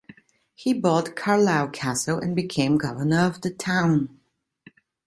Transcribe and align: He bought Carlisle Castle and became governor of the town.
He 0.55 0.73
bought 0.73 1.15
Carlisle 1.15 1.69
Castle 1.69 2.17
and 2.17 2.35
became 2.35 2.75
governor 2.75 3.19
of 3.19 3.41
the 3.41 3.51
town. 3.51 4.19